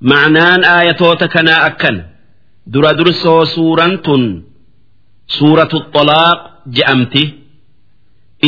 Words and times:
ma'naan 0.00 0.64
aayatoota 0.64 1.28
kanaa 1.34 1.64
akkan. 1.68 1.96
Dura 2.72 2.92
dursoo 2.98 3.46
suuraan 3.54 3.98
tun 4.04 4.22
suuratu 5.36 5.78
xolaaq 5.94 6.40
je'amti. 6.76 7.24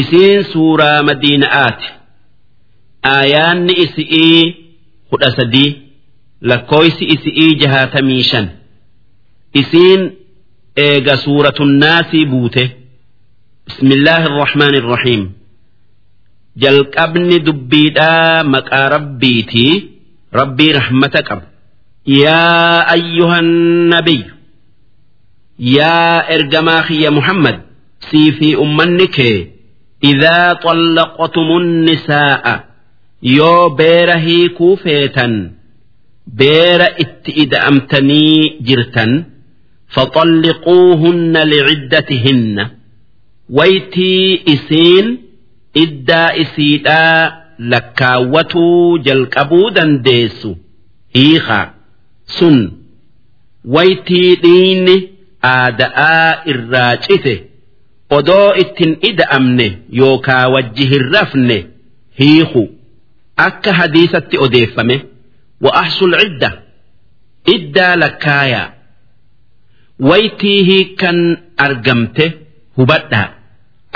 Isiin 0.01 0.45
suuraa 0.53 1.03
madiina'aati. 1.09 1.89
Aayaanni 3.15 3.73
isi'ii 3.85 4.43
kudha 5.11 5.31
sadii 5.37 5.71
lakkooysi 6.51 7.05
isi'ii 7.15 7.53
jahaatamii 7.63 8.23
shan. 8.31 8.47
Isiin 9.61 10.01
eega 10.87 11.17
suuratuunnaasii 11.25 12.27
buute. 12.33 12.65
Bismillaahi 13.67 14.27
irrahmaan 14.31 14.75
irrahiim 14.81 15.23
jalqabni 16.63 17.37
dubbiidhaa 17.47 18.45
maqaa 18.55 18.89
rabbiitii 18.95 19.75
rabbii 20.41 20.73
rahmata 20.79 21.21
qaba 21.29 21.45
yaa 22.23 22.79
ayyuhan 22.97 23.49
nabiyyu 23.95 24.33
yaa 25.77 26.19
ergamaa 26.37 26.83
kiyya 26.89 27.11
muhammad 27.19 27.57
sii 28.11 28.29
fi 28.39 28.49
ummanni 28.65 29.07
kee 29.17 29.39
idaa 30.13 30.49
xallaqtumun 30.65 31.67
nisaa'a 31.89 32.55
yoo 33.39 33.65
beera 33.81 34.17
hiikuu 34.27 34.77
feetan 34.85 35.35
beera 36.41 36.89
itti 37.05 37.31
ida'amtanii 37.45 38.41
jirtan 38.69 39.13
faxalliquuhunna 39.95 41.41
liciddatihinna 41.53 42.65
waytii 43.59 44.43
isiin 44.55 45.07
iddaa 45.85 46.29
isiidhaa 46.43 47.42
lakkaawwatuu 47.59 48.99
jalqabuu 48.99 49.71
dandeessu. 49.71 50.57
Hiikaa 51.15 51.67
sun 52.39 52.59
waytii 53.75 54.35
dhiinni 54.43 54.97
aada'aa 55.53 56.45
irraa 56.53 56.97
cite 57.07 57.35
odoo 58.19 58.55
ittin 58.63 58.93
ida'amne 59.11 59.67
yookaa 60.01 60.45
wajji 60.55 60.87
hin 60.93 61.05
rafne 61.15 61.59
hiiku 62.21 62.63
akka 63.47 63.73
hadiisatti 63.81 64.37
odeeffame 64.47 64.97
wa'ahsul 65.65 66.15
cidda 66.23 66.51
iddaa 67.55 67.95
lakkaayaa. 68.03 68.69
Waytii 70.11 70.61
hiikan 70.69 71.19
argamte 71.57 72.27
hubadhaa. 72.77 73.29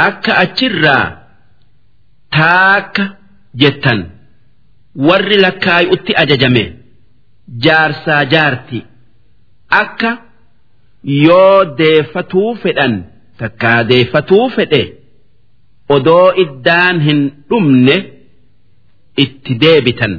Akka 0.07 0.33
achirraa 0.45 1.05
taakka 2.37 3.05
jettan 3.62 4.00
warri 5.08 5.38
lakkaayutti 5.46 6.12
ajajame 6.24 6.64
jaarsaa 7.66 8.24
jaarti 8.34 8.80
akka 9.82 10.12
yoo 11.26 11.58
deeffatuu 11.82 12.50
fedhan 12.64 12.94
takkaa 13.42 13.80
deeffatuu 13.92 14.46
fedhe 14.56 14.82
odoo 15.96 16.28
iddaan 16.44 16.98
hin 17.08 17.22
dhumne 17.50 17.98
itti 19.26 19.54
deebitan 19.66 20.14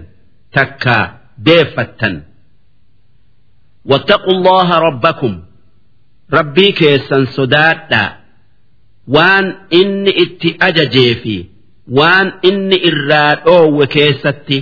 takkaa 0.59 1.05
deeffattan 1.49 2.17
واتقوا 3.91 4.33
الله 4.37 4.79
ربكم 4.79 5.43
ربي 6.33 6.73
كيسا 6.73 7.25
صدادا 7.25 8.17
وان 9.09 9.45
إني 9.73 10.11
اتي 10.23 10.51
waan 12.00 12.32
inni 12.50 12.78
irraa 12.90 13.36
dhoowwe 13.46 13.88
keessatti 13.96 14.58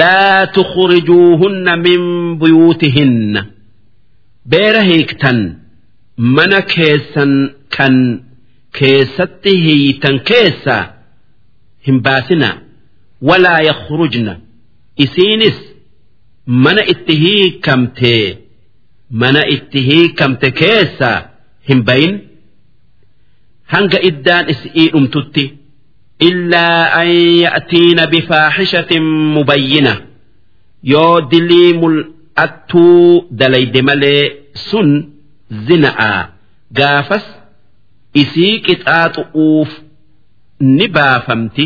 laa 0.00 0.46
tukhrijuuhunna 0.46 1.76
min 1.76 2.02
buyuutihinna. 2.38 3.42
Beera 4.50 4.82
hiiktan 4.90 5.38
mana 6.16 6.60
keessan 6.74 7.32
kan 7.76 7.94
keessatti 8.78 9.52
hiitan 9.64 10.20
keessaa 10.30 10.84
hin 11.86 12.02
baasinaa 12.02 12.56
walaa 13.28 13.60
yakhrujna. 13.68 14.34
Isiinis 15.04 15.58
mana 16.46 16.82
itti 16.92 17.14
hiikamtee 17.24 18.38
mana 19.10 19.42
itti 19.54 19.80
hiikamte 19.88 20.50
keessaa 20.50 21.18
hin 21.68 21.80
bayin 21.88 22.14
hanga 23.72 23.98
iddaan 24.10 24.48
isii 24.52 24.88
dhumtutti 24.92 25.44
illaa 26.28 26.82
an 27.00 27.08
ya'tiina 27.44 28.04
bifaaxishatin 28.12 29.04
mubayyina 29.36 29.92
yoo 30.92 31.16
dilii 31.30 31.70
mul'attuu 31.82 33.26
dalayde 33.40 33.80
malee 33.88 34.22
sun 34.68 34.88
zina'a 35.68 36.12
gaafas 36.78 37.26
isii 38.22 38.54
qixaaxu'uuf 38.66 39.70
ni 40.76 40.86
baafamti 40.96 41.64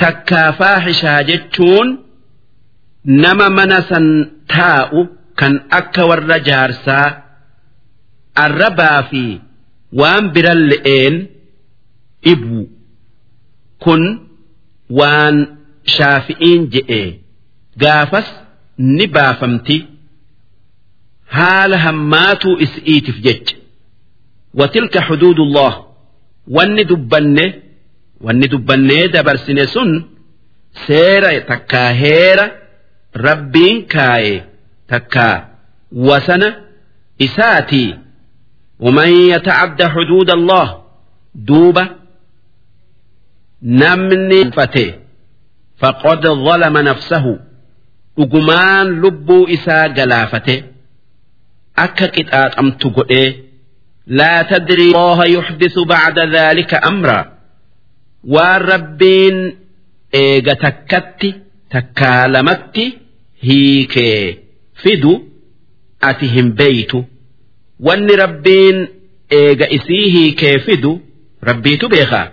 takkaa 0.00 0.50
faaxishaa 0.60 1.20
jechuun 1.30 1.88
nama 3.22 3.46
mana 3.58 3.78
san 3.90 4.06
taa'u 4.54 5.00
kan 5.40 5.54
akka 5.78 6.02
warra 6.10 6.38
jaarsaa 6.48 7.08
arrabaa 8.44 9.00
fi 9.10 9.24
waan 10.00 10.24
biran 10.34 10.60
le'een 10.72 11.14
dhibu 12.24 12.60
kun 13.84 14.02
waan 14.98 15.36
shaafi'iin 15.96 16.62
je'e 16.74 17.02
gaafas 17.82 18.28
ni 18.96 19.06
baafamti. 19.14 19.78
haala 21.36 21.76
hammaatuu 21.84 22.56
is'iitiif 22.64 23.18
jecha 23.26 23.56
watilka 24.60 25.00
xuduudullah 25.08 25.72
wanni 26.56 26.84
dubbanne 26.90 27.44
wanni 28.26 28.46
dubbannee 28.54 29.04
dabarsine 29.14 29.64
sun 29.74 29.90
seera 30.86 31.30
takkaa 31.50 31.90
heera 32.02 32.44
rabbiin 33.26 33.78
kaaye 33.94 34.36
takkaa 34.92 35.36
wasana 36.08 36.48
isaatii 37.26 37.90
ومن 38.84 39.08
يتعد 39.32 39.82
حدود 39.94 40.30
الله 40.30 40.82
دوبة 41.34 41.84
نمني 43.62 44.50
فتي 44.52 44.94
فقد 45.78 46.26
ظلم 46.26 46.78
نفسه 46.78 47.38
أجمان 48.18 48.86
لبو 49.02 49.44
إسا 49.46 49.86
جلافته 49.86 50.62
akka 51.84 52.06
qixaaxamtu 52.14 52.86
godhee 52.96 53.28
laa 54.18 54.42
tadrii 54.50 54.92
allaha 54.94 55.24
yuxdisu 55.36 55.80
bacda 55.92 56.24
dhaalika 56.34 56.78
amraa 56.90 57.24
waan 58.34 58.60
rabbiin 58.72 59.36
eega 60.22 60.54
takkatti 60.64 61.30
takkaa 61.74 62.28
lamatti 62.34 62.84
hiikee 63.46 64.20
fidu 64.82 65.12
ati 66.10 66.26
hin 66.34 66.48
beeytu 66.60 66.98
wanni 67.86 68.14
rabbiin 68.24 68.78
eega 69.40 69.66
isii 69.78 70.06
hiikee 70.16 70.56
fidu 70.66 70.92
rabbiitu 71.50 71.86
beekaa 71.94 72.26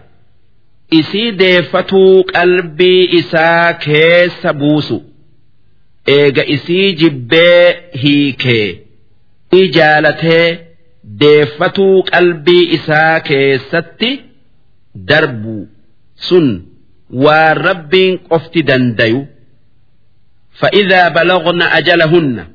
isii 1.00 1.30
deeffatuu 1.42 2.24
qalbii 2.34 3.02
isaa 3.20 3.72
keessa 3.86 4.52
buusu 4.60 4.98
eega 6.16 6.44
isii 6.56 6.92
jibbee 7.00 7.64
hiikee 8.02 8.68
jaalatee 9.76 10.48
deeffatuu 11.20 12.02
qalbii 12.12 12.64
isaa 12.76 13.20
keessatti 13.28 14.10
darbu 15.10 15.56
sun 16.28 16.46
waan 17.24 17.56
rabbiin 17.68 18.18
qofti 18.28 18.62
dandayu 18.72 19.22
فإذا 20.60 21.08
بلغن 21.08 21.62
أجلهن 21.62 22.46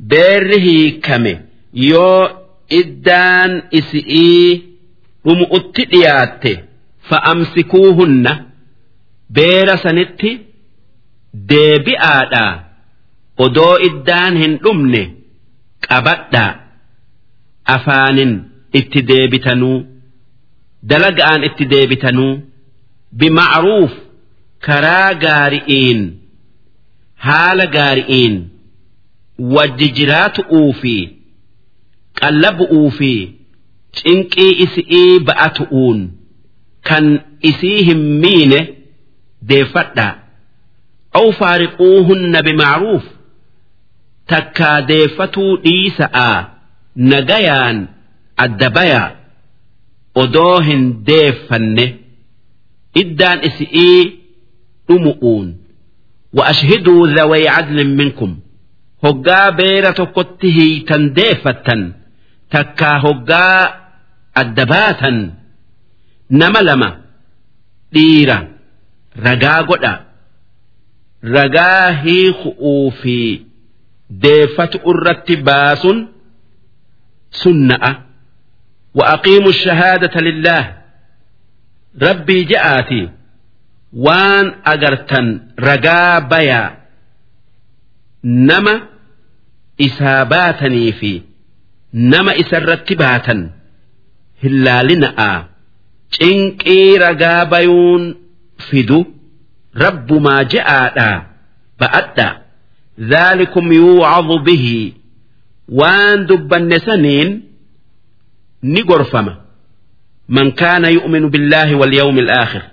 بير 0.00 0.58
هيكمه 0.60 1.40
يو 1.74 2.28
إدان 2.72 3.62
إسئي 3.74 4.62
رمؤت 5.26 5.80
دياته 5.80 6.56
fa'amsikuuhunna 7.09 8.31
beera 9.37 9.75
sanitti 9.83 10.31
deebi'aadhaa 11.51 12.53
odoo 13.45 13.75
iddaan 13.89 14.37
hin 14.43 14.53
dhumne 14.63 15.01
qabadhaa 15.87 16.51
afaanin 17.75 18.33
itti 18.79 18.99
deebitanuu 19.11 19.77
dalaga'aan 20.93 21.43
itti 21.49 21.65
deebitanuu 21.75 22.33
bima'aruuf 23.23 23.93
karaa 24.67 25.13
gaari'iin 25.25 26.01
haala 27.27 27.65
gaari'iin 27.77 28.35
wajji 29.55 29.87
jiraatu'uu 29.99 30.69
fi 30.81 30.95
qalla 32.21 32.49
bu'uu 32.59 32.89
fi 32.99 33.11
cinqii 34.01 34.51
isi'ii 34.65 35.19
ba'atu'uun. 35.27 35.99
kan 36.89 37.05
isii 37.49 37.79
hin 37.89 38.01
miine 38.23 38.59
deeffadhaa 39.49 40.13
aw 41.19 41.27
faariquuhunna 41.39 42.39
bimacruuf 42.47 43.05
takkaa 44.33 44.77
deeffatuu 44.91 45.51
dhiisa'aa 45.65 46.37
nagayaan 47.11 47.77
adda 48.45 48.69
bayaa 48.77 49.07
odoo 50.23 50.57
hin 50.67 50.83
deeffanne. 51.07 51.85
Iddaan 53.01 53.39
isi'ii 53.47 54.01
dhumu'uun. 54.87 55.47
Wa 56.37 56.43
ashhiduu 56.51 57.01
dhaway 57.15 57.43
cadlin 57.55 57.91
minkum. 57.99 58.31
Hoggaa 59.03 59.51
beera 59.57 59.91
tokkotti 59.99 60.47
hiitan 60.57 61.03
deeffattan 61.17 61.81
takkaa 62.55 62.97
hoggaa 63.05 63.59
adda 64.41 64.65
baatan 64.71 65.17
nama 66.40 66.60
lama 66.68 66.90
dhiira 67.94 68.38
ragaa 69.26 69.62
godha 69.70 69.92
ragaa 71.36 71.86
hiiku'uu 72.02 72.90
fi 73.00 73.16
deeffatu 74.22 74.78
irratti 74.92 75.36
baasun 75.48 75.98
sunna'a 77.42 77.92
وأقيموا 78.94 79.48
الشهادة 79.48 80.20
لله 80.20 80.62
ربي 82.02 82.44
جاءتي 82.44 83.10
وان 83.92 84.54
أجرتن 84.66 85.26
رجا 85.60 86.18
بيا 86.18 86.78
نما 88.24 88.80
إساباتني 89.80 90.92
في 90.92 91.22
نما 91.94 92.40
إسرتباتا 92.40 93.50
هلالنا 94.44 95.48
cinqii 96.17 96.97
ragaa 97.03 97.45
bayuun 97.51 98.03
fidu 98.69 98.99
rabbumaa 99.83 100.43
je'aadha 100.53 101.09
ba'adha 101.79 102.27
dhaalikum 103.11 103.67
yuucadu 103.79 104.35
bihi. 104.45 104.81
Waan 105.79 106.17
dubbanne 106.29 106.77
saniin 106.85 107.29
ni 108.73 108.81
gorfama. 108.89 109.33
Man 110.35 110.47
kaana 110.59 110.87
yu'minu 110.95 111.27
billaahi 111.33 111.75
walyawmi 111.81 112.21
alaakhir 112.25 112.63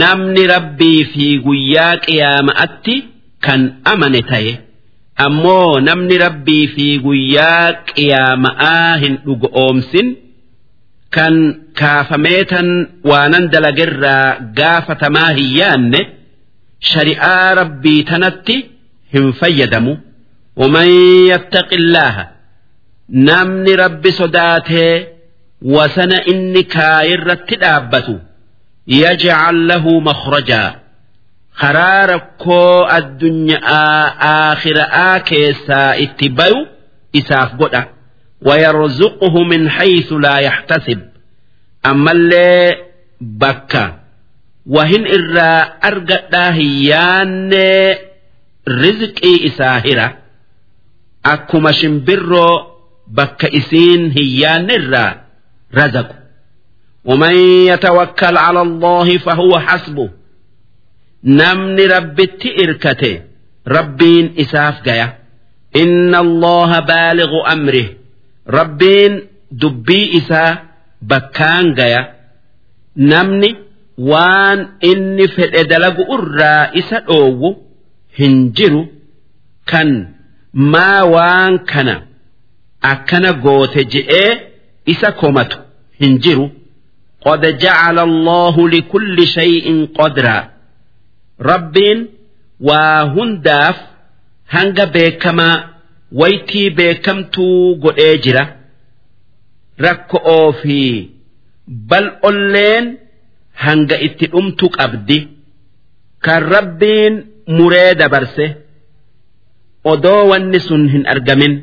namni 0.00 0.42
rabbii 0.54 1.04
fi 1.12 1.26
guyyaa 1.46 1.96
qiyaama'atti 2.06 2.94
kan 3.44 3.60
amane 3.92 4.20
ta'e 4.30 4.52
ammoo 5.26 5.80
namni 5.88 6.16
rabbii 6.24 6.66
fi 6.74 6.86
guyyaa 7.06 7.66
qiyaama'aa 7.90 8.92
hin 9.02 9.14
dhugoomsin 9.26 10.06
kan 11.16 11.34
kaafameetan 11.80 12.68
waanan 13.10 13.44
dalagerraa 13.52 14.26
gaafatamaa 14.58 15.30
hin 15.38 15.50
yaanne 15.60 16.00
shari'aa 16.90 17.54
rabbii 17.60 18.02
tanatti 18.10 18.56
hin 19.14 19.32
fayyadamu. 19.40 19.94
ومن 20.56 20.88
يتق 21.32 21.70
الله 21.72 22.28
نمني 23.10 23.74
ربي 23.74 24.10
صداته 24.10 25.06
وسن 25.62 26.12
إني 26.12 26.62
كاير 26.62 27.34
تدابته 27.34 28.18
يجعل 28.88 29.68
له 29.68 30.00
مخرجا. 30.00 30.74
خرار 31.52 32.10
كو 32.38 32.88
الدنيا 32.88 33.58
آخر 34.52 34.76
آكيسا 35.14 36.02
اتبايو 36.02 36.66
إساف 37.16 37.50
قدأ 37.60 37.84
ويرزقه 38.46 39.44
من 39.44 39.70
حيث 39.70 40.12
لا 40.12 40.38
يحتسب. 40.38 41.00
أما 41.86 42.12
اللي 42.12 42.76
بكا 43.20 44.00
وهن 44.66 45.06
إرى 45.06 45.72
أرقى 45.84 46.52
هيان 46.52 47.54
رزقي 48.68 49.46
إساهرة. 49.46 50.18
أكما 51.26 51.72
شمبرو 51.72 52.46
بكا 53.06 53.56
إسين 53.56 54.10
هيان 54.10 54.70
إرى 54.70 55.20
رزق 55.74 56.08
ومن 57.04 57.34
يتوكل 57.70 58.36
على 58.36 58.60
الله 58.62 59.18
فهو 59.18 59.58
حسبه. 59.58 60.10
نمني 61.24 61.86
ربي 61.86 62.28
إركته 62.64 63.22
ربين 63.68 64.34
إساف 64.38 64.82
جاية 64.84 65.18
إن 65.76 66.14
الله 66.14 66.80
بالغ 66.80 67.52
أمره. 67.52 68.05
rabbiin 68.57 69.13
dubbii 69.61 70.05
isaa 70.19 70.51
bakkaan 71.11 71.73
gaya 71.79 72.01
namni 72.95 73.49
waan 74.11 74.59
inni 74.91 75.27
fedhe 75.35 75.63
dalagu 75.71 76.03
irraa 76.17 76.69
isa 76.81 76.99
dhoowwu 77.07 77.49
hin 78.19 78.35
jiru 78.57 78.81
kan 79.71 79.89
maa 80.73 81.03
waan 81.15 81.59
kana 81.71 81.95
akkana 82.91 83.31
goote 83.45 83.81
je'ee 83.93 84.31
isa 84.93 85.11
komatu 85.11 85.57
hin 86.01 86.17
jiru 86.25 86.47
قد 87.25 87.57
جعل 87.57 87.99
الله 87.99 88.69
لكل 88.69 89.27
شيء 89.27 89.87
قدرا 89.99 90.49
ربين 91.41 92.07
وهنداف 92.59 93.75
هنگ 94.49 94.77
بكما 94.93 95.51
waytii 96.19 96.69
beekamtuu 96.77 97.75
godhee 97.83 98.15
jira 98.23 98.43
rakko'oo 99.85 100.51
fi 100.61 100.77
bal'olleen 101.89 102.85
hanga 103.63 103.97
itti 104.07 104.25
dhumtu 104.33 104.65
qabdi 104.77 105.17
kan 106.25 106.41
rabbiin 106.55 107.13
muree 107.57 107.91
dabarse 108.01 108.45
odoo 109.91 110.21
wanni 110.31 110.59
sun 110.69 110.83
hin 110.93 111.05
argamin 111.15 111.55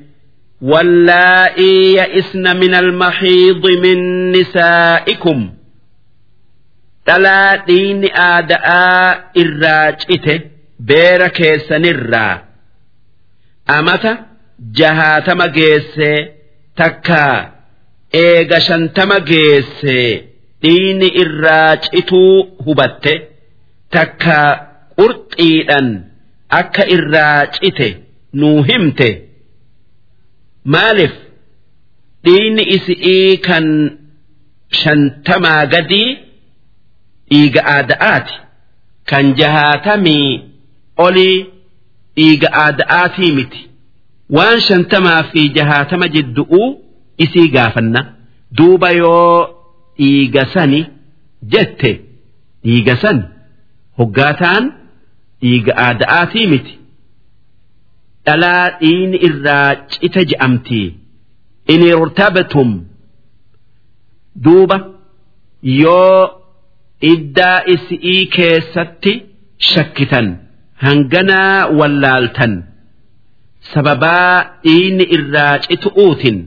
واللائي 0.63 1.95
يئسن 1.95 2.57
من 2.57 2.75
المحيض 2.75 3.65
من 3.85 3.99
نسائكم 4.33 5.39
دلا 7.09 7.57
دين 7.67 8.05
آداء 8.17 9.31
الراجئته 9.37 10.41
بيرك 10.81 11.39
سنرا 11.69 12.43
أمتا 13.71 14.27
jahaatama 14.72 15.48
geesse 15.58 16.10
takka 16.76 17.52
eega 18.14 18.60
shantama 18.68 19.20
geesse 19.20 19.98
dhiini 20.62 21.08
irraa 21.24 21.76
cituu 21.86 22.44
hubatte 22.66 23.14
takka 23.96 24.38
qurxiidhan 24.98 25.88
akka 26.60 26.84
irraa 26.96 27.46
cite 27.58 27.90
nuu 28.34 28.64
himte. 28.70 29.10
Maaliif? 30.66 31.14
Dhiini 32.26 32.64
isi'ii 32.76 33.38
kan 33.48 33.66
shantamaa 34.82 35.66
gadii 35.74 36.10
dhiiga 37.32 37.62
aada'aati. 37.76 38.36
Kan 39.10 39.26
jahaatamii 39.40 40.30
olii 41.06 41.38
dhiiga 42.18 42.50
aada'aatii 42.64 43.32
miti. 43.38 43.62
Waan 44.38 44.60
shantamaa 44.68 45.22
fi 45.32 45.42
jahaatama 45.58 46.08
jiddu'uu 46.16 46.70
isii 47.26 47.48
gaafanna. 47.56 48.02
Duuba 48.58 48.90
yoo 49.02 49.38
dhiiga 50.00 50.44
sani 50.54 50.80
jette 51.56 51.92
dhiiga 52.66 52.96
san 53.04 53.20
hoggaataan 54.00 54.64
dhiiga 55.42 55.74
aada'aatii 55.86 56.48
miti. 56.54 56.74
Dhalaa 58.26 58.66
dhiini 58.82 59.18
irraa 59.28 59.70
cita 59.96 60.22
je'amtii 60.32 60.88
in 61.74 61.82
irtabtum 61.92 62.70
duuba 64.46 64.78
yoo 65.82 66.20
iddaa 67.14 67.58
isii 67.76 68.20
keessatti 68.36 69.14
shakkitan 69.72 70.28
hanganaa 70.86 71.58
wallaaltan. 71.80 72.54
Sababaa 73.72 74.36
dhiini 74.66 75.06
irraa 75.18 75.56
citu'uutin 75.66 76.38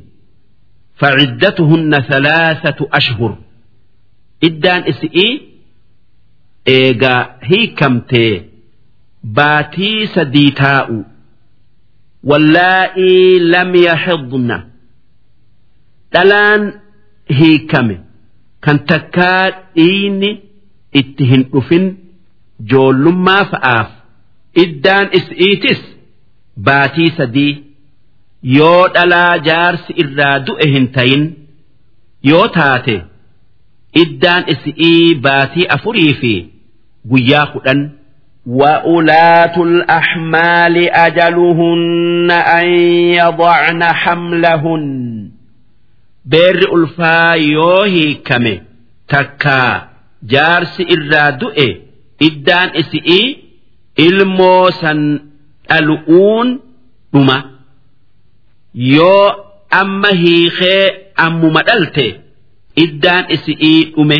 faciddatuhunna 1.00 1.98
thalaasatu 2.10 2.84
ashhur 2.98 3.32
iddaan 4.48 4.82
isi'ii 4.92 5.32
eegaa 6.76 7.20
hiikamtee 7.50 8.32
baatii 9.38 10.06
sadii 10.14 10.50
taa'u 10.62 10.98
wallaa'ii 12.30 13.38
lam 13.52 13.70
yaxidna 13.88 14.56
dhalaan 16.14 16.62
hiikame 17.40 17.96
kan 18.64 18.78
takkaa 18.92 19.44
dhiini 19.76 20.30
itti 21.00 21.24
hin 21.32 21.42
dhufin 21.52 21.84
joollummaa 22.72 23.42
fa'aaf 23.52 23.90
iddaan 24.64 25.06
isi'iitis 25.18 25.80
baatii 26.67 27.11
sadii 27.17 27.53
yoo 28.57 28.87
dhalaa 28.95 29.37
jaarsi 29.47 29.91
irraa 30.03 30.35
du'e 30.49 30.67
hin 30.75 30.87
tayin 30.97 31.23
yoo 32.31 32.47
taate 32.57 32.95
iddaan 34.03 34.43
isi'ii 34.53 35.15
baatii 35.25 35.67
afurii 35.77 36.13
fi 36.21 36.33
guyyaa 37.13 37.47
kudhan 37.55 37.81
وأولاة 38.47 39.55
الأحمال 39.63 40.75
أجلهن 40.89 42.31
أن 42.31 42.67
يضعن 43.19 43.83
حملهن 43.83 44.85
بر 46.25 46.59
ألفا 46.75 47.31
يوهي 47.33 48.13
كمي 48.13 48.61
تكا 49.09 49.87
جارس 50.23 50.81
إرادؤي 50.93 51.81
إدان 52.23 52.69
إسئي 52.81 53.37
إلموسا 53.99 55.19
الأون 55.71 56.59
dhuma 57.13 57.37
yoo 58.73 59.27
amma 59.81 60.09
hiikee 60.21 60.83
ammuma 61.25 61.61
dhalte 61.69 62.05
iddaan 62.83 63.25
isi'ii 63.35 63.79
dhume 63.95 64.17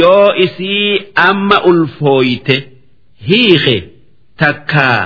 yoo 0.00 0.28
isii 0.44 0.98
amma 1.28 1.58
ulfooyte 1.70 2.56
hiike 3.28 3.76
takkaa 4.42 5.00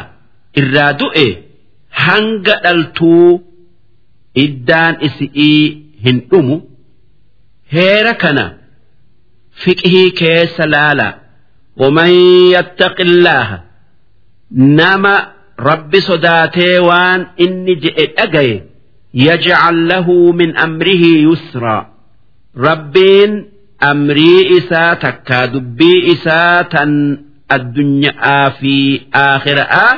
irraa 0.62 0.92
du'e 1.02 1.26
hanga 2.04 2.54
dhaltuu 2.64 3.30
iddaan 4.44 4.94
isi'ii 5.08 5.62
hin 6.04 6.18
dhumu 6.30 6.56
heera 7.74 8.14
kana 8.24 8.46
fiqhii 9.64 10.10
keessa 10.22 10.66
laala 10.76 11.08
ومن 11.76 12.10
يتق 12.56 13.00
الله 13.00 13.60
نما 14.52 15.32
rabbi 15.67 15.99
sodaatee 16.07 16.79
waan 16.89 17.21
inni 17.45 17.75
je'e 17.85 18.05
dhagaye 18.17 18.55
yajcal 19.25 19.77
lahu 19.91 20.17
min 20.41 20.51
amrihi 20.65 21.11
yusraa 21.27 21.81
rabbiin 22.67 23.33
amrii 23.91 24.41
isaa 24.57 24.95
takkaa 25.05 25.45
dubbii 25.53 25.99
isaa 26.13 26.63
tan 26.73 26.91
addunyaa 27.55 28.49
fi 28.59 28.73
aakhiraa 29.25 29.91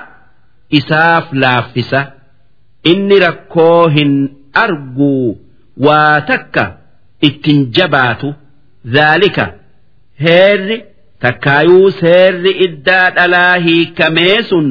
isaaf 0.80 1.25
laaffisa. 1.44 2.01
Inni 2.91 3.18
rakkoo 3.25 3.88
hin 3.96 4.13
arguu 4.63 5.38
waa 5.88 6.22
takka 6.30 6.63
ittin 7.30 7.60
jabaatu. 7.77 8.30
Zaalika 8.94 9.46
heerri 10.25 10.77
takkaayuu 11.25 11.91
seerri 12.00 12.51
iddaa 12.68 13.10
dhalaa 13.18 13.58
hiikamee 13.65 14.38
sun 14.50 14.70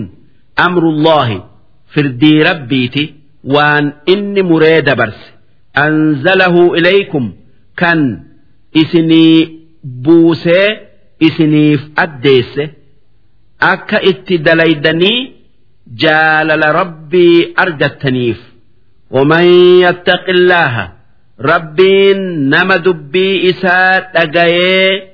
أمر 0.60 0.84
الله 0.90 1.44
فردي 1.88 2.44
ربيتي 2.44 3.14
وان 3.44 3.94
إني 4.10 4.42
مريد 4.42 4.90
برس 4.96 5.22
أنزله 5.78 6.74
إليكم 6.74 7.34
كان 7.78 8.24
إسني 8.78 9.60
بوسي 9.84 10.78
إسنيف 11.24 11.90
أديس 11.98 12.60
أكا 13.62 14.10
اتدليدني 14.10 15.32
جالل 15.88 16.64
ربي 16.76 17.54
أرجتنيف 17.60 18.42
ومن 19.12 19.44
يتق 19.86 20.30
الله 20.30 20.92
ربي 21.42 22.14
نما 22.54 22.76
دبي 22.78 23.50
إسات 23.50 24.08
أجايه 24.16 25.08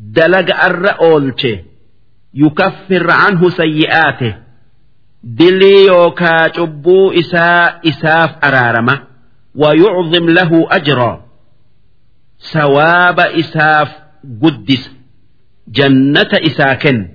دلق 0.00 0.64
الرأولته 0.64 1.58
يكفر 2.34 3.10
عنه 3.10 3.48
سيئاته 3.50 4.34
dilii 5.25 5.85
yookaa 5.85 6.49
cubbuu 6.49 7.11
isaa 7.13 7.79
isaaf 7.81 8.31
araarama 8.41 8.95
wayucdim 9.55 10.27
lahu 10.29 10.67
ajroo 10.69 11.19
sawaaba 12.37 13.31
isaaf 13.31 13.89
guddisa. 14.41 14.89
Jannata 15.77 16.39
isaa 16.41 16.75
kenna 16.75 17.07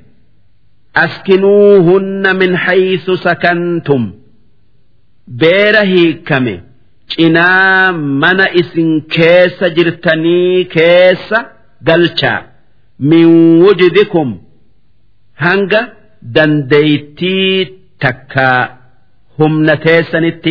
askinuuhunna 0.95 2.35
min 2.35 2.55
haysu 2.57 3.17
sakantum. 3.17 4.13
Beera 5.27 5.83
hiikame 5.83 6.55
cinaa 7.07 7.93
mana 7.93 8.47
isin 8.61 9.03
keessa 9.17 9.71
jirtanii 9.71 10.65
keessa 10.65 11.39
galchaa. 11.83 12.43
Min 12.99 13.27
wujdikum. 13.63 14.39
Hanga 15.35 15.89
dandeeytii 16.23 17.80
تكا 18.01 18.79
هم 19.39 19.71
نتيسنت 19.71 20.49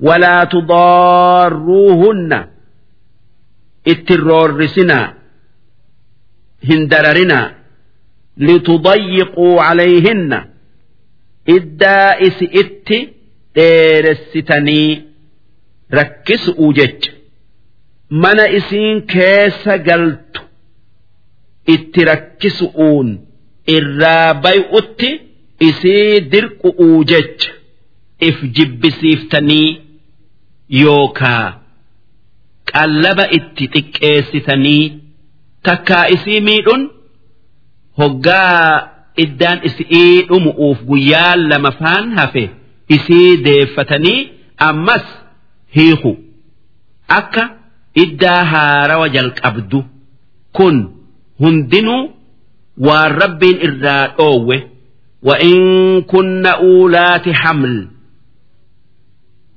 ولا 0.00 0.44
تضاروهن 0.44 2.46
اترورسنا 3.88 5.14
هندررنا 6.70 7.54
لتضيقوا 8.36 9.62
عليهن 9.62 10.44
إدا 11.48 12.26
إس 12.26 12.42
إت 12.42 12.88
إرستني 13.58 15.04
ركس 15.94 16.48
أوجج 16.48 17.04
من 18.10 18.40
إسين 18.40 19.00
كيس 19.00 19.68
قلت 19.68 20.36
اتركس 21.68 22.62
أون 22.62 23.26
إرابي 23.68 24.64
أتي 24.78 25.20
isii 25.60 26.20
dirqu'uu 26.32 27.04
jecha 27.04 27.50
if 28.28 28.36
jibbisiiftanii 28.56 29.80
yookaa 30.82 31.46
qallaba 32.72 33.24
itti 33.38 33.64
xiqqeessitanii 33.74 34.84
takkaa 35.62 36.04
isii 36.16 36.40
miidhun 36.48 36.82
hoggaa 37.98 38.90
iddaan 39.24 39.60
isii 39.68 40.22
dhumu'uuf 40.28 40.78
guyyaa 40.88 41.36
lama 41.36 41.70
faan 41.80 42.06
hafe 42.18 42.44
isii 42.96 43.36
deeffatanii 43.44 44.20
ammas 44.68 45.04
hiiku. 45.76 46.12
Akka 47.08 47.42
iddaa 48.02 48.44
haarawa 48.52 49.08
jalqabdu 49.08 49.84
kun 50.56 50.76
hundinuu 51.40 52.02
waan 52.86 53.12
rabbiin 53.22 53.58
irraa 53.68 54.06
dhoowwe 54.18 54.56
وإن 55.23 56.01
كن 56.01 56.45
أولات 56.45 57.29
حمل 57.29 57.87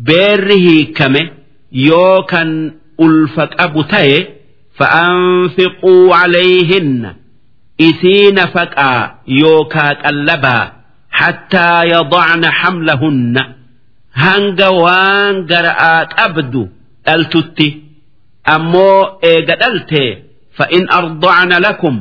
beerri 0.02 0.56
hiikame 0.60 1.32
yoo 1.70 2.22
kan 2.30 2.72
ulfa 2.98 3.46
qabu 3.46 3.84
ta'e 3.92 4.18
fa'anfiquu 4.78 5.94
calayhinna 6.12 7.10
isii 7.88 8.32
nafaqaa 8.38 9.02
yookaa 9.40 9.92
qallabaa 10.02 10.64
hattaa 11.18 11.84
yadacna 11.92 12.50
xamlahunna 12.60 13.42
hanga 14.22 14.68
waan 14.84 15.34
gara'aa 15.50 16.00
qabdu 16.16 16.62
dhaltutti 17.06 17.68
ammoo 18.54 19.00
eega 19.30 19.54
dhaltee 19.62 20.10
fa'in 20.58 20.84
ardacna 20.98 21.56
lakum 21.66 21.96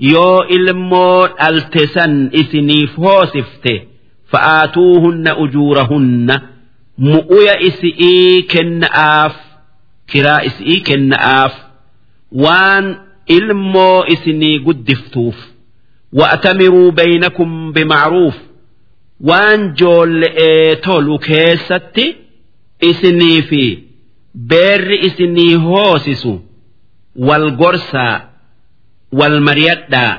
yoo 0.00 0.44
ilmoo 0.56 1.26
dhalte 1.38 1.86
san 1.94 2.14
isiniif 2.32 2.96
hoosifte 3.04 3.74
fa'aatuuhunna 4.32 5.36
ujuurahunna 5.44 6.36
mu'uya 6.98 7.54
isi'ii 7.68 8.42
kenna'aaf 8.52 9.34
kiraa 10.12 10.40
isi'ii 10.48 10.80
kenna'aaf 10.88 11.54
waan 12.44 12.86
ilmoo 13.36 14.04
isinii 14.14 14.58
guddiftuuf 14.66 15.36
wa'tamiruu 16.20 16.92
baynakum 16.92 17.72
bimacruuf 17.74 18.36
waan 19.28 19.60
joolle'ee 19.80 20.76
tolu 20.86 21.18
keessatti 21.28 22.06
isinii 22.90 23.42
fi 23.42 23.62
beerri 24.52 24.98
isinii 25.08 25.54
hoosisu 25.54 26.34
wal 27.28 27.50
gorsaa 27.62 28.29
wal 29.18 29.40
mariyadhaa 29.48 30.14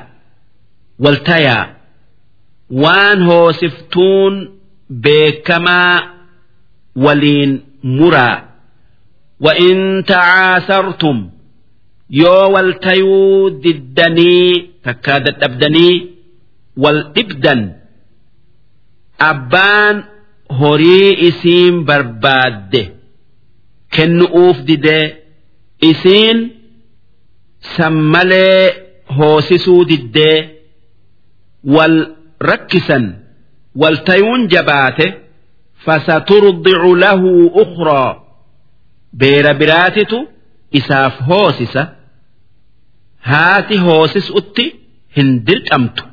wal 1.04 1.18
tayaa 1.28 1.64
waan 2.84 3.18
hoosiftuun 3.30 4.34
beekamaa 5.04 5.96
waliin 6.96 7.52
muraa 7.82 8.48
وإن 9.46 10.04
تعاثرتم 10.06 11.30
يو 12.10 12.50
والتيو 12.54 13.48
ددني 13.48 14.70
تكادت 14.84 15.42
أبدني 15.42 16.10
والإبدا 16.76 17.76
أبان 19.20 20.04
هوري 20.50 21.28
إسيم 21.28 21.84
برباد 21.84 22.92
كن 23.94 24.20
أوف 24.26 24.58
ددي 24.60 25.12
إسين 25.84 26.50
isiin 27.64 27.76
san 27.76 27.92
malee 27.92 28.74
hoosisuu 29.18 29.84
diddee 29.88 30.38
wal 31.64 31.96
rakkisan 32.40 33.04
wal 33.80 33.96
tayuun 34.04 34.48
jabaate 34.48 35.06
fasaturdicu 35.84 36.94
lahu 36.96 37.46
ukhraa 37.62 38.16
beera 39.16 39.54
biraatitu 39.54 40.28
isaaf 40.72 41.14
hoosisa 41.28 41.82
haati 43.20 43.76
hoosisutti 43.76 44.64
hin 45.16 45.30
dirqamtu 45.46 46.04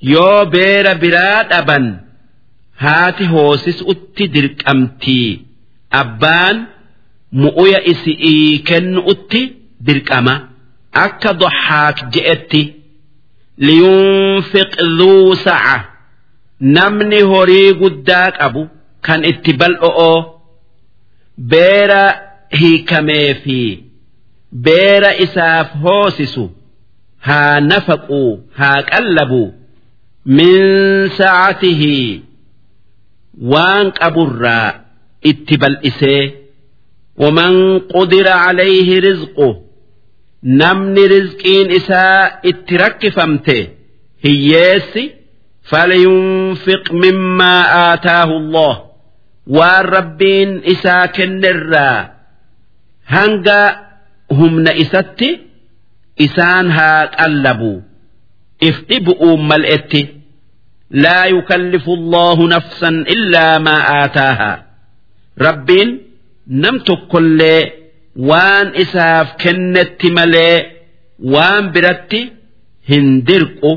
yoo 0.00 0.46
beera 0.46 0.94
biraa 0.94 1.42
dhaban 1.50 1.86
haati 2.84 3.24
hoosisutti 3.34 4.28
dirqamtii 4.34 5.46
abbaan 5.90 6.66
mu'uya 7.32 7.80
isi'ii 7.92 8.58
kennuutti 8.68 9.42
dirqama 9.86 10.34
akka 10.92 11.32
doxaak 11.40 11.96
je'etti 12.14 12.62
liyunfiq 13.66 14.72
dhuu 14.98 15.34
sa'a. 15.44 15.76
Namni 16.76 17.20
horii 17.30 17.72
guddaa 17.80 18.30
qabu 18.38 18.62
kan 19.06 19.24
itti 19.30 19.52
bal'o'oo 19.60 20.18
beera 21.52 22.02
hiikamee 22.60 23.34
fi 23.44 23.58
beera 24.66 25.10
isaaf 25.24 25.68
hoosisu 25.84 26.44
haa 27.28 27.60
nafaquu 27.70 28.22
haa 28.58 28.82
qallabu 28.90 29.42
min 30.38 30.60
sa'atihi 31.18 31.96
waan 33.52 33.86
qaburraa 34.00 34.68
itti 35.32 35.54
bal'isee 35.62 36.22
waman 37.22 37.54
qudira 37.92 38.34
calayhi 38.44 38.96
rizquhu 39.06 39.48
namni 40.42 41.08
rizqiin 41.08 41.70
isaa 41.70 42.40
itti 42.50 42.76
rakkifamte 42.76 43.56
hiyyeessi 44.24 45.04
falyunfiq 45.70 46.84
mimmaa 47.02 47.62
aataahu 47.84 48.32
Allah 48.40 48.74
waan 49.56 49.84
rabbiin 49.96 50.50
isaa 50.64 51.08
kennerraa 51.16 51.98
hanga 53.14 53.60
humna 54.38 54.72
isatti 54.82 55.28
isaan 56.26 56.70
haa 56.70 57.06
qallabu 57.18 57.72
if 58.68 58.76
dhibu'uun 58.88 59.40
mal'etti 59.50 60.02
laa 61.04 61.26
yukallifu 61.34 61.90
Allahu 61.98 62.42
nafsan 62.54 62.96
illaa 63.14 63.58
maa 63.66 63.82
aataahaa 64.00 64.56
rabbiin 65.46 65.90
nam 66.62 66.76
tokkollee 66.88 67.79
waan 68.16 68.72
isaaf 68.82 69.36
kennetti 69.42 70.10
malee 70.18 70.56
waan 71.34 71.70
biratti 71.74 72.20
hin 72.90 73.08
dirqu 73.28 73.72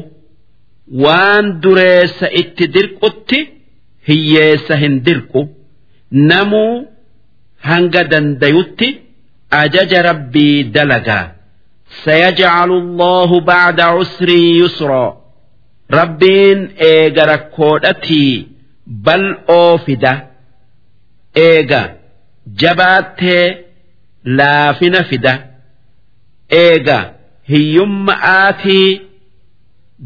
waan 1.04 1.46
dureessa 1.64 2.28
itti 2.42 2.68
dirqutti 2.76 3.40
hiyyeessa 4.08 4.76
hin 4.84 4.96
dirqu. 5.06 5.42
Namuu 6.30 6.88
hanga 7.70 8.04
dandayutti 8.12 8.88
ajaja 9.62 10.02
rabbii 10.10 10.64
dalagaa. 10.76 11.26
Sayajcalu 12.06 12.76
allaahu 12.84 13.42
bacda 13.50 13.86
cusrii 13.98 14.58
yusraa 14.60 15.10
rabbiin 15.98 16.60
eega 16.92 17.26
rakkoodhatii 17.32 18.48
bal'oo 19.06 19.78
fida. 19.86 20.14
Eega 21.36 21.82
jabaattee 22.62 23.63
laafina 24.26 25.04
fida 25.04 25.34
eega 26.50 27.14
hiyyumma'aatii 27.52 29.02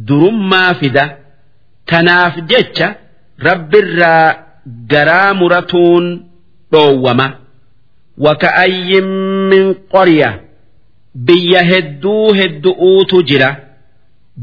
durummaa 0.08 0.74
fida 0.74 1.18
tanaaf 1.86 2.36
jecha 2.52 2.96
rabbirraa 3.48 4.36
garaa 4.92 5.34
muratuun 5.34 6.06
dhoowwama 6.72 7.28
waka'ayyin 8.26 9.08
min 9.52 9.76
qorya 9.94 10.30
biyya 11.28 11.62
hedduu 11.72 12.34
heddu'uutu 12.40 13.24
jira 13.30 13.50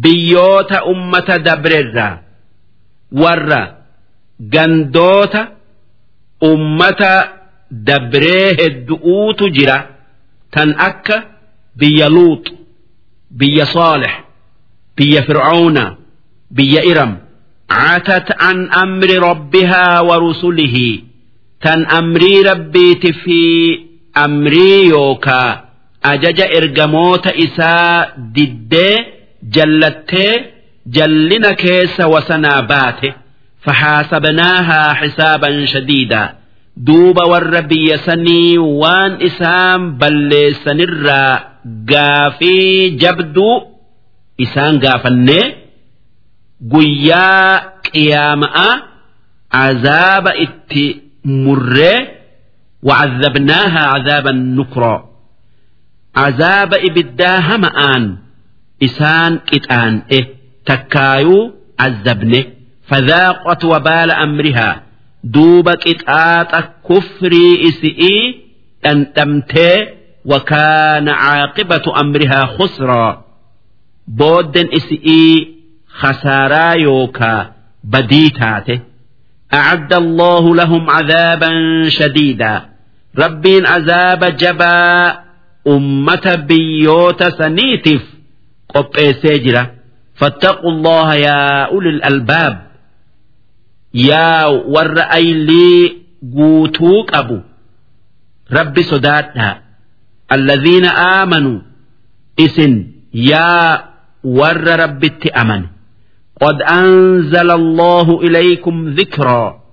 biyyoota 0.04 0.85
ummata 0.93 1.38
dabrerraa 1.38 2.19
warra 3.23 3.62
gandoota 4.54 5.43
ummata 6.50 7.13
dabree 7.87 8.54
hedduutu 8.58 9.49
jira 9.56 9.78
tan 10.54 10.75
akka 10.78 11.17
biyya 11.80 12.08
luut 12.08 12.45
biyya 13.41 13.67
صالح 13.67 14.13
biyya 14.97 15.23
fircoona 15.26 15.84
biyya 16.50 16.82
iram 16.87 17.25
عتت 17.71 18.43
عن 18.43 18.71
أمر 18.71 19.10
ربها 19.30 20.00
ورسله. 20.00 20.99
تن 21.60 21.87
أمري 21.87 22.43
ربيت 22.43 23.06
في 23.06 23.43
أمري 24.17 24.87
يوكا. 24.87 25.65
أجج 26.04 26.41
إرجموت 26.41 27.26
إساء 27.26 28.15
دد 28.19 28.75
جلت 29.43 30.13
جلنا 30.87 31.52
كيس 31.52 32.00
وسنابات 32.00 33.00
فحاسبناها 33.60 34.93
حسابا 34.93 35.67
شديدا. 35.67 36.44
duuba 36.88 37.24
warra 37.31 37.62
biyya 37.70 37.98
sanii 38.07 38.57
waan 38.81 39.12
isaan 39.29 39.81
balleessanirraa 40.00 41.33
gaafii 41.92 42.98
jabduu 43.01 43.55
isaan 44.46 44.75
gaafannee 44.83 45.46
guyyaa 46.72 47.81
qiyaama'a 47.92 48.70
azaaba 49.66 50.31
itti 50.46 50.85
murree 51.44 52.00
وعذبناها 52.83 53.79
عذابا 53.94 54.31
نكرا 54.31 55.09
عذاب 56.16 56.72
إبدا 56.74 57.40
همآن 57.40 58.18
إسان 58.83 59.40
كتان 59.50 60.01
إيه 60.12 60.25
تكايو 60.66 61.53
عذبنه 61.79 62.44
فذاقت 62.88 63.66
وبال 63.66 64.12
أمرها 64.12 64.82
duuba 65.34 65.73
qixaaxa 65.84 66.60
kufrii 66.87 67.54
isi'ii 67.69 68.23
dhandhamtee 68.84 69.78
wakaana 70.32 71.13
caaqibatu 71.23 71.91
amrihaa 72.02 72.47
khusraa 72.56 73.13
boodden 74.19 74.69
isi'ii 74.78 75.37
khasaaraa 76.00 76.75
yookaa 76.87 77.41
badii 77.93 78.30
taate 78.41 78.76
أعد 79.54 79.93
الله 79.93 80.54
لهم 80.54 80.91
عذابا 80.91 81.50
شديدا 81.89 82.54
ربين 83.19 83.67
عذاب 83.67 84.25
جبا 84.25 84.78
أمة 85.69 86.26
بيوت 86.49 87.23
سنيتف 87.39 88.02
قب 88.75 88.87
سجرة 89.23 89.71
فاتقوا 90.15 90.71
الله 90.71 91.15
يا 91.15 91.65
أولي 91.65 91.91
الألباب 91.91 92.54
yaa 93.94 94.48
warra 94.75 95.09
aylii 95.20 95.98
guutuu 96.35 97.03
qabu 97.12 97.38
rabbi 98.57 98.83
sodaadhaa 98.83 99.55
alladhiina 100.35 100.90
aamanuu 101.07 101.62
isin 102.46 102.74
yaa 103.14 103.83
warra 104.24 104.75
rabbitti 104.83 105.29
amane 105.42 105.68
قد 106.46 106.62
أنزل 106.62 107.51
الله 107.51 108.07
إليكم 108.24 108.90
ذكرا 108.90 109.64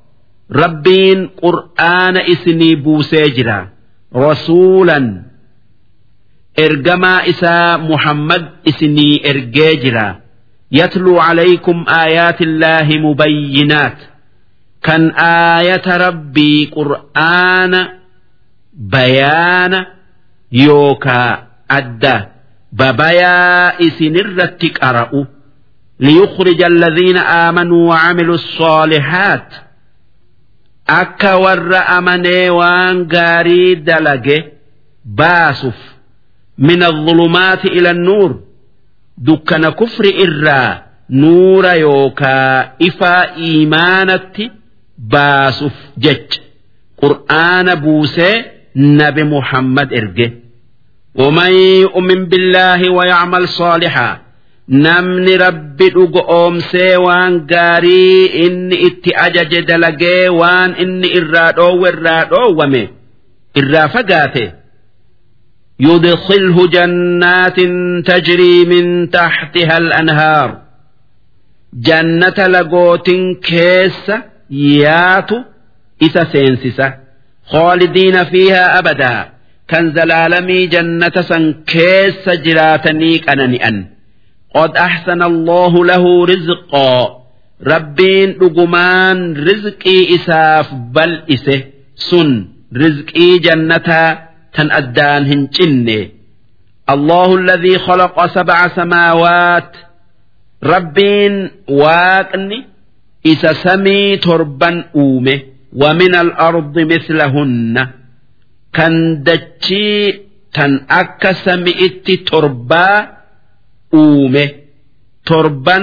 ربين 0.53 1.27
قرآن 1.43 2.17
إسني 2.17 2.75
بوسيجرا 2.75 3.69
رسولا 4.17 5.23
إرجما 6.59 7.29
إسا 7.31 7.77
محمد 7.77 8.45
إسني 8.69 9.31
إرجيجرا 9.31 10.21
يتلو 10.73 11.19
عليكم 11.21 11.85
آيات 11.89 12.43
الله 12.43 12.87
مبينات 12.99 13.99
kan 14.87 15.03
aayata 15.17 15.99
rabbii 16.05 16.67
qur'aana 16.77 17.81
bayaana 18.93 19.81
yookaa 20.51 21.33
adda 21.79 22.15
babayaa 22.79 23.79
isinirratti 23.87 24.69
qara'u 24.81 25.23
ليخرج 26.01 26.63
الذين 26.63 27.17
آمنوا 27.19 27.89
وعملوا 27.89 28.35
الصالحات 28.35 29.49
أكا 30.89 31.35
ور 31.35 31.77
أمني 31.99 32.51
وان 32.51 33.09
غاري 33.15 33.75
دلقه 33.75 34.45
باسف 35.05 35.79
من 36.59 36.83
الظلمات 36.83 37.65
إلى 37.65 37.91
النور 37.91 38.41
دكنا 39.19 39.71
كفر 39.71 40.05
إرّا 40.25 40.83
نور 41.11 41.65
يوكا 41.75 42.61
إفا 42.83 43.37
إيمانتي 43.37 44.51
baasuuf 45.13 45.77
jecha 46.05 46.41
qur'aana 47.03 47.75
buusee 47.85 48.35
nabi 49.01 49.23
muhammad 49.35 49.91
erge 50.01 50.29
ومن 51.23 51.53
يؤمن 51.85 52.21
بالله 52.31 52.81
ويعمل 52.93 53.49
صالحا 53.49 54.11
namni 54.69 55.35
rabbi 55.39 55.89
dhugo 55.95 56.21
oomsee 56.39 56.97
waan 57.07 57.35
gaarii 57.53 58.25
inni 58.45 58.77
itti 58.89 59.11
ajaje 59.27 59.61
dalagee 59.69 60.29
waan 60.41 60.71
inni 60.83 61.09
irraa 61.19 61.53
dhoowwe 61.57 61.89
irraa 61.95 62.25
dhoowwame 62.31 62.83
irraa 63.61 63.89
fagaate 63.95 64.45
يدخله 65.81 66.57
جنات 66.69 67.59
تجري 68.11 68.65
من 68.65 69.11
تحتها 69.11 69.79
الأنهار 69.79 70.49
jannata 71.87 72.49
lagootin 72.55 73.23
keessa 73.49 74.17
ياتو 74.52 75.42
إسا 76.04 76.24
سينسسا 76.24 76.94
خالدين 77.46 78.24
فيها 78.24 78.80
أبدا. 78.80 79.30
كان 79.68 79.94
زلالمي 79.96 80.68
جنة 80.68 81.12
سنكيس 81.22 82.30
جراتنيك 82.30 83.30
أنني 83.30 83.68
أن. 83.68 83.86
قد 84.56 84.78
أحسن 84.78 85.24
الله 85.24 85.86
له 85.86 86.26
رزقا. 86.26 87.22
ربين 87.68 88.30
لقمان 88.30 89.38
رزقي 89.38 90.16
إساف 90.16 90.74
بل 90.74 91.24
إسه. 91.34 91.64
سن 91.96 92.48
رزقي 92.78 93.40
جنة 93.40 94.20
تن 94.54 94.72
أدان 94.72 95.26
هنجنة. 95.26 96.10
الله 96.90 97.36
الذي 97.36 97.80
خلق 97.80 98.26
سبع 98.26 98.68
سماوات. 98.68 99.78
ربين 100.64 101.52
واقني 101.68 102.71
إِسَا 103.26 103.54
سمي 103.54 104.18
تُرْبَنْ 104.18 104.84
أومه 104.96 105.42
ومن 105.74 106.16
الأرض 106.16 106.80
مثلهن 106.80 107.88
كان 108.74 109.24
دجي 109.24 110.12
تن 110.54 110.86
أكا 110.90 111.34
سمئت 111.34 112.28
تربا 112.28 113.18
أومه. 113.94 114.50
تربا 115.26 115.80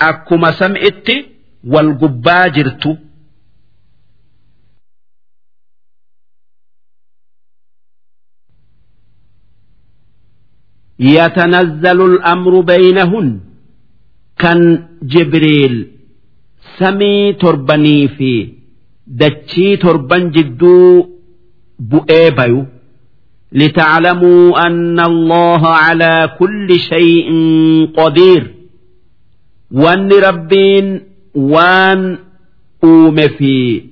أكما 0.00 0.50
سمئت 0.50 1.08
والقبا 1.64 2.46
جرتو. 2.48 2.96
يتنزل 11.00 12.00
الأمر 12.02 12.60
بينهن 12.60 13.40
كان 14.38 14.88
جبريل 15.02 15.97
سمي 16.79 17.33
تربني 17.33 18.07
في 18.07 18.49
دتشي 19.07 19.77
تربن 19.77 20.31
جدو 20.31 21.07
بؤيبيو 21.79 22.65
لتعلموا 23.51 24.67
أن 24.67 24.99
الله 24.99 25.67
على 25.67 26.35
كل 26.39 26.79
شيء 26.79 27.27
قدير 27.97 28.53
وأن 29.71 30.09
ربين 30.09 31.01
وان 31.35 32.17
أوم 32.83 33.15
في 33.15 33.83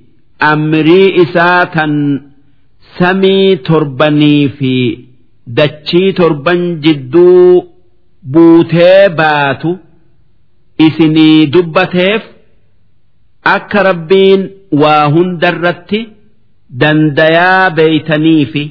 أمري 0.42 1.22
إساتا 1.22 1.86
سمي 2.98 3.56
تربني 3.56 4.48
في 4.48 4.98
dachii 5.58 6.12
torban 6.14 6.60
jidduu 6.84 7.64
buutee 8.32 9.08
baatu 9.18 9.70
isinii 10.86 11.46
dubbateef 11.54 12.22
akka 13.54 13.80
rabbiin 13.90 14.40
waa 14.82 15.04
hundarratti 15.14 16.00
dandayaa 16.82 17.70
beeytaniifi 17.76 18.64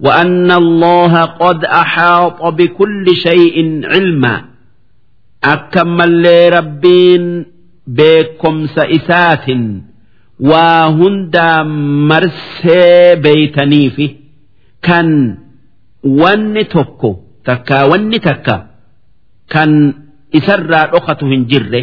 وأن 0.00 0.50
الله 0.50 1.12
قد 1.24 1.64
أحاط 1.64 2.40
بكل 2.58 3.06
شيء 3.26 3.56
علما 3.92 4.44
أكمل 5.44 6.24
ربين 6.52 7.46
بكم 7.86 8.66
سئسات 8.66 9.46
وهندا 10.40 11.62
مرسي 12.10 13.14
بيتنيفي 13.24 14.08
كان 14.82 15.38
wanni 16.04 16.64
tokko 16.74 17.10
takka 17.46 17.88
wanni 17.90 18.18
takka 18.20 18.56
kan 19.52 19.70
isarraa 20.38 20.86
dhokatu 20.92 21.24
hin 21.32 21.42
jirre 21.50 21.80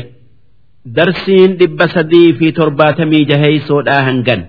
darsiin 0.97 1.57
dhibba 1.61 1.87
sadii 1.95 2.29
fi 2.39 2.53
torbaatamii 2.59 3.25
jaheeysoodhaa 3.31 4.03
hangan 4.09 4.41